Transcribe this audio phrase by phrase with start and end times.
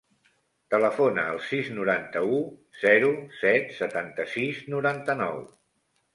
[0.73, 2.39] Telefona al sis, noranta-u,
[2.85, 3.13] zero,
[3.43, 5.41] set, setanta-sis, noranta-nou.